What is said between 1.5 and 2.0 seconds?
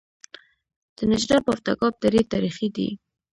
او تګاب